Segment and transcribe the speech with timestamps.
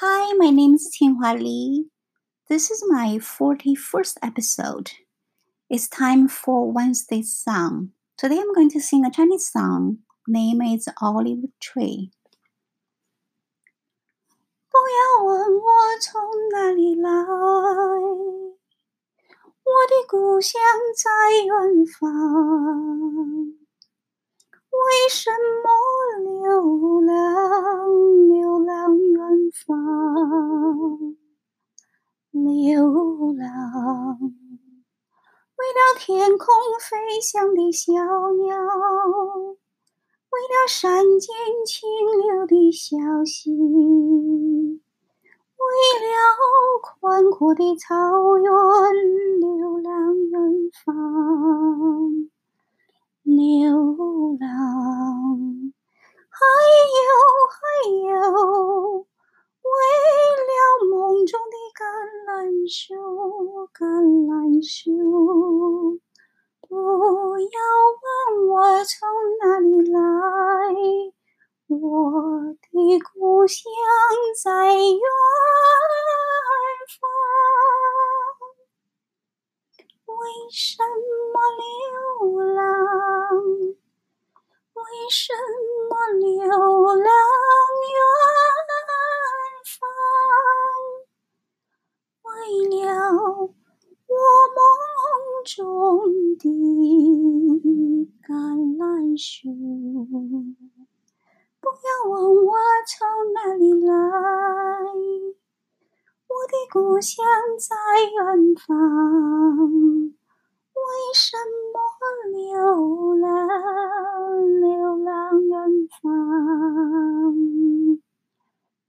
[0.00, 1.86] Hi, my name is Qinghua Li.
[2.48, 4.90] This is my 41st episode.
[5.68, 7.92] It's time for Wednesday's song.
[8.18, 9.98] Today I'm going to sing a Chinese song.
[10.26, 12.10] Name is Olive Tree.
[14.70, 16.22] 不要问我从
[16.52, 17.10] 哪里来，
[19.64, 20.60] 我的故乡
[20.96, 21.10] 在
[21.44, 22.00] 远方。
[24.70, 25.55] 为什么
[32.43, 34.19] 流浪？
[35.55, 36.47] 为了天空
[36.79, 38.55] 飞翔的小鸟，
[40.29, 41.89] 为了山间清
[42.21, 43.51] 流的小溪，
[45.57, 45.63] 为
[46.03, 46.09] 了
[46.81, 47.95] 宽阔的草
[48.37, 48.51] 原，
[49.39, 52.29] 流浪远方。
[53.23, 54.47] 流浪，
[56.29, 56.39] 还
[73.37, 73.61] 故乡
[74.43, 74.81] 在远
[76.99, 77.07] 方。
[80.07, 80.15] 为
[80.49, 82.57] 什么流浪？
[84.73, 85.35] 为什
[85.87, 86.25] 么流
[86.95, 87.05] 浪
[87.93, 87.95] 远
[89.69, 89.85] 方？
[92.23, 92.31] 为
[92.73, 92.81] 了
[93.13, 94.17] 我
[94.55, 94.57] 梦
[95.45, 95.55] 中
[96.39, 96.41] 的
[98.27, 98.33] 橄
[98.77, 98.81] 榄
[99.15, 99.37] 树。
[102.86, 103.92] 从哪里来，
[106.28, 107.24] 我的故乡
[107.58, 108.66] 在远方。
[110.74, 110.80] 为
[111.14, 111.36] 什
[111.72, 111.74] 么
[112.30, 113.30] 流浪，
[114.60, 116.02] 流浪远方，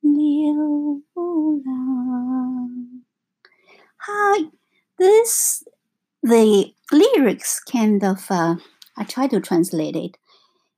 [0.00, 1.02] 流
[1.64, 1.72] 浪？
[4.06, 4.50] Hi,
[4.98, 5.64] this
[6.22, 8.30] the lyrics kind of.
[8.30, 8.56] Uh,
[8.96, 10.16] I try to translate it.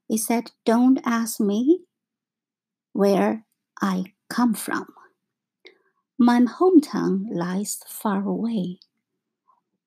[0.09, 1.85] It said, "Don't ask me
[2.92, 3.44] where
[3.80, 4.86] I come from.
[6.18, 8.80] My hometown lies far away."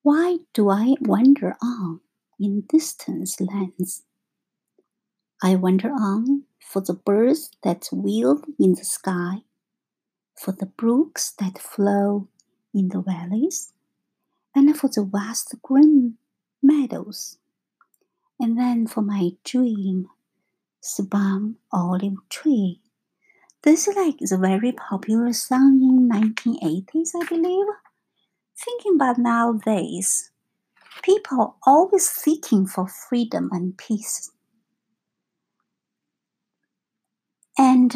[0.01, 2.01] Why do I wander on
[2.39, 4.03] in distant lands?
[5.41, 9.43] I wander on for the birds that wheel in the sky,
[10.35, 12.27] for the brooks that flow
[12.73, 13.73] in the valleys,
[14.53, 16.17] and for the vast green
[16.61, 17.37] meadows,
[18.39, 20.09] and then for my dream,
[20.83, 22.81] Sabam olive tree.
[23.65, 27.65] This is like the very popular song in 1980s, I believe
[28.57, 30.31] thinking about nowadays,
[31.03, 34.31] people always seeking for freedom and peace.
[37.57, 37.95] And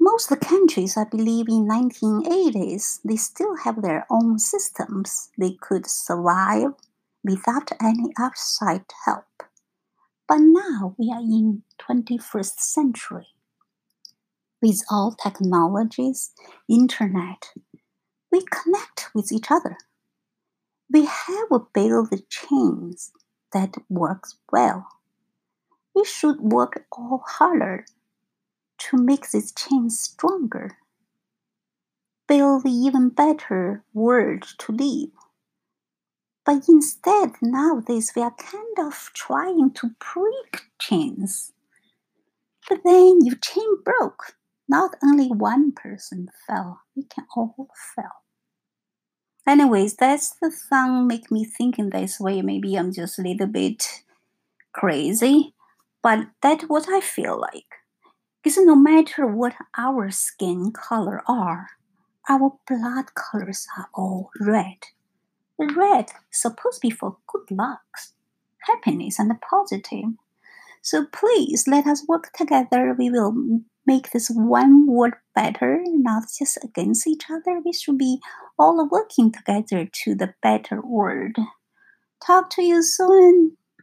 [0.00, 5.30] most of the countries, I believe, in 1980s, they still have their own systems.
[5.36, 6.74] They could survive
[7.24, 9.24] without any outside help.
[10.28, 13.26] But now we are in 21st century.
[14.60, 16.32] With all technologies,
[16.68, 17.52] internet,
[18.32, 19.76] we connect with each other.
[20.90, 23.12] We have built chains
[23.52, 24.88] that works well.
[25.94, 27.86] We should work all harder
[28.78, 30.78] to make this chain stronger.
[32.26, 35.10] Build even better world to live.
[36.44, 41.52] But instead, nowadays we are kind of trying to break chains.
[42.68, 44.37] But then your chain broke,
[44.68, 48.24] not only one person fell, we can all fell.
[49.46, 52.42] Anyways, that's the song make me think in this way.
[52.42, 54.02] Maybe I'm just a little bit
[54.72, 55.54] crazy,
[56.02, 57.64] but that's what I feel like.
[58.42, 61.68] Because no matter what our skin color are,
[62.28, 64.84] our blood colors are all red.
[65.58, 67.80] Red supposed to be for good luck,
[68.66, 70.10] happiness, and positive.
[70.82, 72.94] So please let us work together.
[72.96, 77.60] We will make this one world better, not just against each other.
[77.64, 78.20] We should be
[78.58, 81.36] all working together to the better world.
[82.24, 83.56] Talk to you soon.